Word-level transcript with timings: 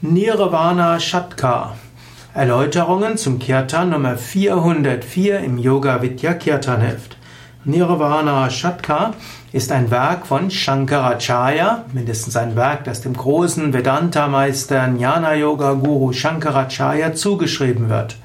Nirvana 0.00 1.00
Shatka. 1.00 1.74
Erläuterungen 2.32 3.16
zum 3.16 3.40
Kirtan 3.40 3.90
Nummer 3.90 4.16
404 4.16 5.40
im 5.40 5.58
Yoga 5.58 6.00
Vidya 6.00 6.34
Kirtan 6.34 6.82
Heft. 6.82 7.16
Nirvana 7.64 8.48
Shatka 8.48 9.14
ist 9.50 9.72
ein 9.72 9.90
Werk 9.90 10.28
von 10.28 10.52
Shankaracharya, 10.52 11.86
mindestens 11.92 12.36
ein 12.36 12.54
Werk, 12.54 12.84
das 12.84 13.00
dem 13.00 13.14
großen 13.14 13.72
Vedanta-Meister 13.72 14.86
Jnana 14.86 15.34
Yoga 15.34 15.72
Guru 15.72 16.12
Shankaracharya 16.12 17.14
zugeschrieben 17.14 17.88
wird. 17.88 18.18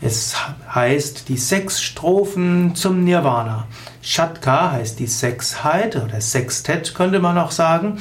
Es 0.00 0.34
heißt 0.74 1.28
die 1.28 1.36
sechs 1.36 1.82
Strophen 1.82 2.74
zum 2.74 3.04
Nirvana. 3.04 3.66
Shatka 4.00 4.72
heißt 4.72 4.98
die 4.98 5.06
Sechsheit 5.06 5.94
oder 5.94 6.22
Sextett 6.22 6.94
könnte 6.94 7.18
man 7.18 7.36
auch 7.36 7.50
sagen. 7.50 7.98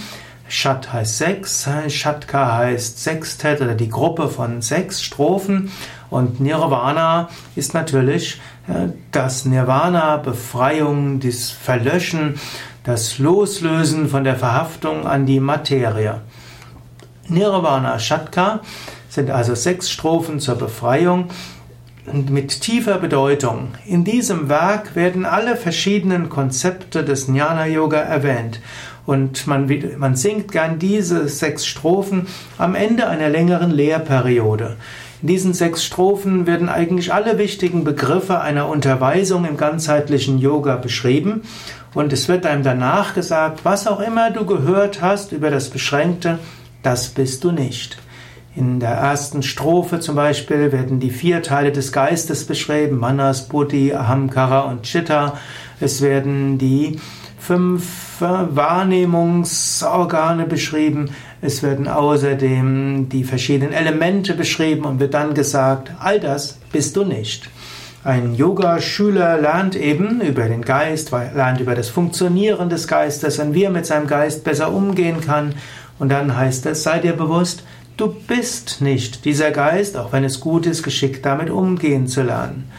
Shat 0.52 0.92
heißt 0.92 1.18
sechs, 1.18 1.70
Shatka 1.88 2.58
heißt 2.58 3.00
Sextett 3.02 3.62
oder 3.62 3.74
die 3.74 3.88
Gruppe 3.88 4.28
von 4.28 4.62
sechs 4.62 5.02
Strophen 5.02 5.72
und 6.10 6.42
Nirvana 6.42 7.30
ist 7.56 7.74
natürlich 7.74 8.42
das 9.12 9.46
Nirvana, 9.46 10.18
Befreiung, 10.18 11.22
das 11.22 11.52
Verlöschen, 11.52 12.38
das 12.84 13.18
Loslösen 13.18 14.10
von 14.10 14.26
der 14.26 14.36
Verhaftung 14.36 15.08
an 15.08 15.26
die 15.26 15.40
Materie. 15.40 16.20
Nirvana 17.30 17.98
Shatka 17.98 18.60
sind 19.08 19.32
also 19.32 19.56
sechs 19.56 19.90
Strophen 19.90 20.42
zur 20.42 20.56
Befreiung 20.56 21.30
mit 22.14 22.60
tiefer 22.60 22.98
Bedeutung. 22.98 23.70
In 23.86 24.04
diesem 24.04 24.50
Werk 24.50 24.96
werden 24.98 25.24
alle 25.24 25.56
verschiedenen 25.56 26.28
Konzepte 26.28 27.06
des 27.06 27.28
Jnana 27.28 27.68
Yoga 27.68 28.00
erwähnt 28.00 28.60
und 29.12 29.46
man, 29.46 29.70
man 29.98 30.16
singt 30.16 30.54
gern 30.54 30.80
diese 30.80 31.28
sechs 31.28 31.66
Strophen 31.66 32.28
am 32.58 32.76
Ende 32.76 33.08
einer 33.08 33.28
längeren 33.28 33.70
Lehrperiode. 33.70 34.78
In 35.22 35.28
diesen 35.28 35.54
sechs 35.54 35.84
Strophen 35.84 36.48
werden 36.48 36.70
eigentlich 36.70 37.14
alle 37.14 37.38
wichtigen 37.38 37.84
Begriffe 37.84 38.40
einer 38.40 38.70
Unterweisung 38.70 39.44
im 39.44 39.58
ganzheitlichen 39.58 40.40
Yoga 40.40 40.78
beschrieben 40.78 41.42
und 41.94 42.14
es 42.14 42.30
wird 42.30 42.46
einem 42.46 42.64
danach 42.64 43.14
gesagt, 43.14 43.66
was 43.66 43.86
auch 43.86 44.00
immer 44.00 44.32
du 44.32 44.46
gehört 44.46 45.02
hast 45.02 45.34
über 45.34 45.50
das 45.50 45.70
Beschränkte, 45.70 46.40
das 46.82 47.10
bist 47.10 47.44
du 47.44 47.52
nicht. 47.52 47.98
In 48.56 48.80
der 48.80 48.92
ersten 48.92 49.44
Strophe 49.44 50.00
zum 50.00 50.16
Beispiel 50.16 50.72
werden 50.72 51.02
die 51.02 51.12
vier 51.12 51.44
Teile 51.44 51.74
des 51.74 51.92
Geistes 51.92 52.46
beschrieben, 52.46 52.98
Manas, 52.98 53.50
Buddhi, 53.50 53.94
Ahamkara 53.94 54.62
und 54.62 54.84
Chitta. 54.84 55.38
Es 55.82 56.02
werden 56.02 56.58
die 56.58 56.98
fünf 57.42 58.20
Wahrnehmungsorgane 58.20 60.46
beschrieben. 60.46 61.10
Es 61.42 61.64
werden 61.64 61.88
außerdem 61.88 63.10
die 63.10 63.24
verschiedenen 63.24 63.74
Elemente 63.74 64.36
beschrieben 64.36 64.86
und 64.86 65.00
wird 65.00 65.16
dann 65.16 65.34
gesagt, 65.34 65.92
all 66.00 66.20
das 66.20 66.60
bist 66.72 66.96
du 66.96 67.04
nicht. 67.04 67.50
Ein 68.04 68.36
Yoga-Schüler 68.36 69.42
lernt 69.42 69.76
eben 69.76 70.22
über 70.22 70.48
den 70.48 70.62
Geist, 70.62 71.10
lernt 71.12 71.60
über 71.60 71.74
das 71.74 71.90
Funktionieren 71.90 72.70
des 72.70 72.88
Geistes 72.88 73.40
und 73.40 73.56
wie 73.56 73.64
er 73.64 73.72
mit 73.72 73.88
seinem 73.88 74.06
Geist 74.08 74.44
besser 74.44 74.72
umgehen 74.72 75.22
kann. 75.22 75.56
Und 75.98 76.10
dann 76.10 76.38
heißt 76.38 76.68
es, 76.68 76.84
sei 76.84 77.00
dir 77.00 77.14
bewusst, 77.14 77.64
du 77.98 78.14
bist 78.28 78.82
nicht 78.82 79.26
dieser 79.26 79.50
Geist, 79.52 79.98
auch 79.98 80.14
wenn 80.14 80.24
es 80.24 80.40
gut 80.40 80.68
ist, 80.68 80.84
geschickt 80.84 81.26
damit 81.26 81.50
umgehen 81.50 82.06
zu 82.08 82.22
lernen. 82.22 82.70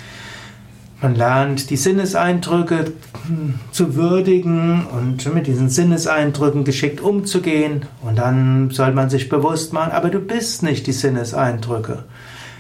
Man 1.03 1.17
lernt 1.17 1.69
die 1.71 1.77
Sinneseindrücke 1.77 2.93
hm, 3.27 3.55
zu 3.73 3.97
würdigen 3.97 4.87
und 4.87 5.35
mit 5.35 5.49
diesen 5.49 5.69
Sinneseindrücken 5.69 6.63
geschickt 6.63 7.01
umzugehen. 7.01 7.87
Und 8.03 8.19
dann 8.19 8.71
soll 8.71 8.93
man 8.93 9.11
sich 9.11 9.29
bewusst 9.29 9.73
machen, 9.73 9.91
aber 9.91 10.11
du 10.11 10.21
bist 10.21 10.63
nicht 10.63 10.87
die 10.87 10.93
Sinneseindrücke. 10.93 12.05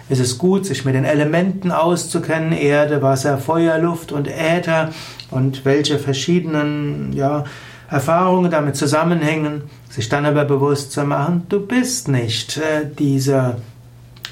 Es 0.08 0.18
ist 0.18 0.38
gut, 0.38 0.66
sich 0.66 0.84
mit 0.84 0.96
den 0.96 1.04
Elementen 1.04 1.70
auszukennen, 1.70 2.52
Erde, 2.52 3.00
Wasser, 3.00 3.38
Feuer, 3.38 3.78
Luft 3.78 4.10
und 4.10 4.26
Äther 4.26 4.90
und 5.30 5.64
welche 5.64 6.00
verschiedenen 6.00 7.12
ja, 7.12 7.44
Erfahrungen 7.88 8.50
damit 8.50 8.74
zusammenhängen, 8.74 9.62
sich 9.88 10.08
dann 10.08 10.26
aber 10.26 10.44
bewusst 10.44 10.90
zu 10.90 11.04
machen, 11.04 11.44
du 11.48 11.64
bist 11.64 12.08
nicht 12.08 12.56
äh, 12.56 12.86
diese 12.98 13.58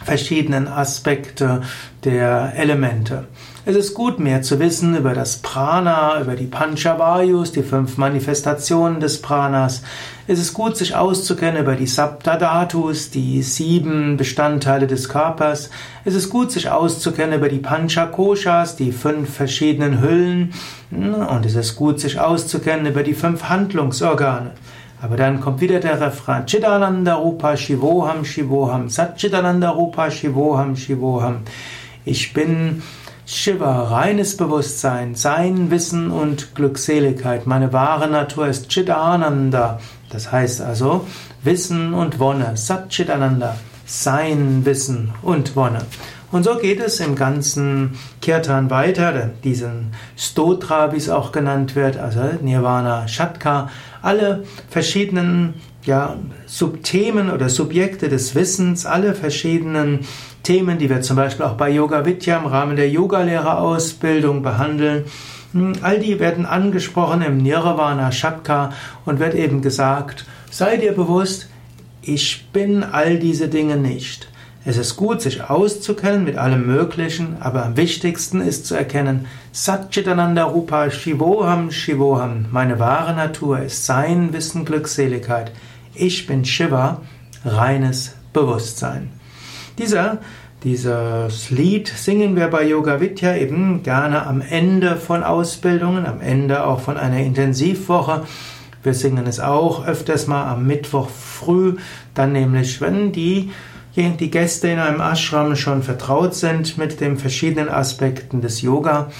verschiedenen 0.04 0.66
Aspekte 0.66 1.62
der 2.04 2.54
Elemente. 2.56 3.28
Es 3.66 3.76
ist 3.76 3.92
gut, 3.92 4.18
mehr 4.18 4.40
zu 4.40 4.58
wissen 4.58 4.96
über 4.96 5.12
das 5.12 5.36
Prana, 5.36 6.18
über 6.18 6.34
die 6.34 6.46
Panchavayus, 6.46 7.52
die 7.52 7.62
fünf 7.62 7.98
Manifestationen 7.98 9.00
des 9.00 9.20
Pranas. 9.20 9.82
Es 10.26 10.38
ist 10.38 10.54
gut, 10.54 10.78
sich 10.78 10.96
auszukennen 10.96 11.60
über 11.60 11.76
die 11.76 11.86
Saptadatus, 11.86 13.10
die 13.10 13.42
sieben 13.42 14.16
Bestandteile 14.16 14.86
des 14.86 15.10
Körpers. 15.10 15.68
Es 16.06 16.14
ist 16.14 16.30
gut, 16.30 16.50
sich 16.50 16.70
auszukennen 16.70 17.38
über 17.38 17.50
die 17.50 17.58
Panchakoshas, 17.58 18.76
die 18.76 18.92
fünf 18.92 19.34
verschiedenen 19.34 20.00
Hüllen. 20.00 20.54
Und 20.90 21.44
es 21.44 21.54
ist 21.54 21.76
gut, 21.76 22.00
sich 22.00 22.18
auszukennen 22.18 22.86
über 22.86 23.02
die 23.02 23.14
fünf 23.14 23.50
Handlungsorgane. 23.50 24.52
Aber 25.02 25.18
dann 25.18 25.42
kommt 25.42 25.60
wieder 25.60 25.80
der 25.80 26.00
Refrain 26.00 26.46
Chidananda 26.46 27.14
Rupa 27.14 27.58
Shivoham 27.58 28.24
Shivoham 28.24 28.88
Satchidananda 28.88 29.68
Rupa 29.68 30.10
Shivoham 30.10 30.76
Shivoham. 30.76 31.40
Ich 32.06 32.32
bin 32.32 32.82
Shiva, 33.32 33.84
reines 33.84 34.36
Bewusstsein, 34.36 35.14
Sein, 35.14 35.70
Wissen 35.70 36.10
und 36.10 36.56
Glückseligkeit. 36.56 37.46
Meine 37.46 37.72
wahre 37.72 38.08
Natur 38.08 38.48
ist 38.48 38.70
Chidananda. 38.70 39.78
Das 40.10 40.32
heißt 40.32 40.60
also 40.60 41.06
Wissen 41.44 41.94
und 41.94 42.18
Wonne. 42.18 42.56
Satchitananda. 42.56 43.56
Sein, 43.86 44.64
Wissen 44.64 45.12
und 45.22 45.54
Wonne. 45.54 45.78
Und 46.32 46.42
so 46.42 46.56
geht 46.56 46.80
es 46.80 46.98
im 46.98 47.14
ganzen 47.14 47.96
Kirtan 48.20 48.68
weiter, 48.68 49.30
diesen 49.44 49.92
Stotra, 50.16 50.92
wie 50.92 50.96
es 50.96 51.08
auch 51.08 51.30
genannt 51.30 51.76
wird, 51.76 51.98
also 51.98 52.20
Nirvana 52.40 53.06
Shatka, 53.06 53.70
alle 54.02 54.42
verschiedenen 54.68 55.54
ja, 55.84 56.16
Subthemen 56.46 57.30
oder 57.30 57.48
Subjekte 57.48 58.08
des 58.08 58.34
Wissens, 58.34 58.86
alle 58.86 59.14
verschiedenen 59.14 60.00
Themen, 60.42 60.78
die 60.78 60.90
wir 60.90 61.02
zum 61.02 61.16
Beispiel 61.16 61.46
auch 61.46 61.54
bei 61.54 61.70
Yoga 61.70 62.04
Vidya 62.04 62.38
im 62.38 62.46
Rahmen 62.46 62.76
der 62.76 62.88
Yogalehrerausbildung 62.90 64.42
behandeln. 64.42 65.04
Hm, 65.52 65.74
all 65.82 65.98
die 65.98 66.20
werden 66.20 66.46
angesprochen 66.46 67.22
im 67.22 67.38
Nirvana 67.38 68.12
Shakka 68.12 68.72
und 69.04 69.18
wird 69.18 69.34
eben 69.34 69.62
gesagt, 69.62 70.24
sei 70.50 70.76
dir 70.76 70.92
bewusst, 70.92 71.48
ich 72.02 72.48
bin 72.52 72.82
all 72.82 73.18
diese 73.18 73.48
Dinge 73.48 73.76
nicht. 73.76 74.29
Es 74.62 74.76
ist 74.76 74.96
gut, 74.96 75.22
sich 75.22 75.42
auszukennen 75.48 76.22
mit 76.22 76.36
allem 76.36 76.66
Möglichen, 76.66 77.38
aber 77.40 77.64
am 77.64 77.78
wichtigsten 77.78 78.42
ist 78.42 78.66
zu 78.66 78.74
erkennen, 78.74 79.26
Satchitananda 79.52 80.44
Rupa 80.44 80.90
Shivoham 80.90 81.70
Shivoham, 81.70 82.44
meine 82.50 82.78
wahre 82.78 83.14
Natur 83.14 83.60
ist 83.60 83.86
Sein, 83.86 84.34
Wissen, 84.34 84.66
Glückseligkeit. 84.66 85.50
Ich 85.94 86.26
bin 86.26 86.44
Shiva, 86.44 87.00
reines 87.42 88.14
Bewusstsein. 88.34 89.08
Dieser, 89.78 90.18
dieses 90.62 91.48
Lied 91.48 91.88
singen 91.88 92.36
wir 92.36 92.48
bei 92.48 92.66
Yoga 92.66 93.00
Vidya 93.00 93.36
eben 93.36 93.82
gerne 93.82 94.26
am 94.26 94.42
Ende 94.42 94.96
von 94.96 95.24
Ausbildungen, 95.24 96.04
am 96.04 96.20
Ende 96.20 96.66
auch 96.66 96.80
von 96.80 96.98
einer 96.98 97.20
Intensivwoche. 97.20 98.26
Wir 98.82 98.92
singen 98.92 99.26
es 99.26 99.40
auch 99.40 99.86
öfters 99.86 100.26
mal 100.26 100.52
am 100.52 100.66
Mittwoch 100.66 101.08
früh, 101.08 101.76
dann 102.12 102.32
nämlich, 102.32 102.82
wenn 102.82 103.12
die, 103.12 103.52
die 103.96 104.30
Gäste 104.30 104.68
in 104.68 104.78
einem 104.78 105.00
Ashram 105.00 105.56
schon 105.56 105.82
vertraut 105.82 106.34
sind 106.34 106.78
mit 106.78 107.00
den 107.00 107.18
verschiedenen 107.18 107.68
Aspekten 107.68 108.40
des 108.40 108.62
Yoga 108.62 109.10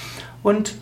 und 0.43 0.75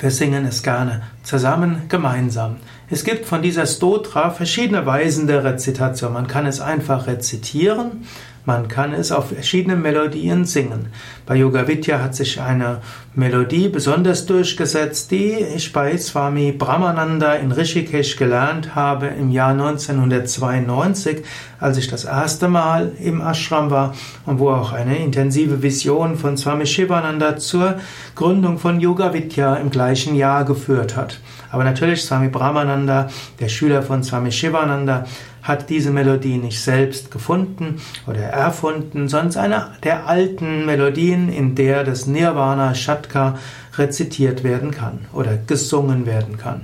wir 0.00 0.10
singen 0.10 0.46
es 0.46 0.62
gerne 0.62 1.02
zusammen, 1.22 1.82
gemeinsam. 1.88 2.56
Es 2.90 3.04
gibt 3.04 3.26
von 3.26 3.42
dieser 3.42 3.66
Stotra 3.66 4.30
verschiedene 4.30 4.86
Weisen 4.86 5.26
der 5.26 5.44
Rezitation. 5.44 6.12
Man 6.12 6.26
kann 6.26 6.46
es 6.46 6.60
einfach 6.60 7.06
rezitieren, 7.06 8.06
man 8.50 8.66
kann 8.66 8.92
es 8.92 9.12
auf 9.12 9.28
verschiedene 9.28 9.76
Melodien 9.76 10.44
singen. 10.44 10.88
Bei 11.24 11.36
Yoga 11.36 11.68
Vidya 11.68 12.02
hat 12.02 12.16
sich 12.16 12.40
eine 12.40 12.80
Melodie 13.14 13.68
besonders 13.68 14.26
durchgesetzt, 14.26 15.12
die 15.12 15.34
ich 15.34 15.72
bei 15.72 15.96
Swami 15.96 16.50
Brahmananda 16.50 17.34
in 17.34 17.52
Rishikesh 17.52 18.16
gelernt 18.16 18.74
habe 18.74 19.06
im 19.06 19.30
Jahr 19.30 19.52
1992, 19.52 21.22
als 21.60 21.78
ich 21.78 21.86
das 21.86 22.04
erste 22.04 22.48
Mal 22.48 22.90
im 22.98 23.20
Ashram 23.20 23.70
war 23.70 23.94
und 24.26 24.40
wo 24.40 24.50
auch 24.50 24.72
eine 24.72 24.98
intensive 24.98 25.62
Vision 25.62 26.16
von 26.16 26.36
Swami 26.36 26.66
Shivananda 26.66 27.36
zur 27.36 27.76
Gründung 28.16 28.58
von 28.58 28.80
Yoga 28.80 29.14
Vidya 29.14 29.54
im 29.54 29.70
gleichen 29.70 30.16
Jahr 30.16 30.44
geführt 30.44 30.96
hat. 30.96 31.20
Aber 31.52 31.62
natürlich 31.62 32.02
Swami 32.02 32.28
Brahmananda, 32.28 33.10
der 33.38 33.48
Schüler 33.48 33.82
von 33.82 34.02
Swami 34.02 34.32
Shivananda, 34.32 35.04
hat 35.42 35.70
diese 35.70 35.90
Melodie 35.90 36.38
nicht 36.38 36.60
selbst 36.60 37.10
gefunden 37.10 37.80
oder 38.06 38.20
erfunden, 38.20 39.08
sondern 39.08 39.44
eine 39.44 39.66
der 39.82 40.06
alten 40.06 40.66
Melodien, 40.66 41.32
in 41.32 41.54
der 41.54 41.84
das 41.84 42.06
Nirvana 42.06 42.74
Shatka 42.74 43.38
rezitiert 43.76 44.44
werden 44.44 44.70
kann 44.70 45.06
oder 45.12 45.36
gesungen 45.36 46.06
werden 46.06 46.36
kann. 46.36 46.62